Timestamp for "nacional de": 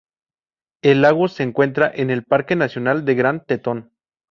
2.55-3.13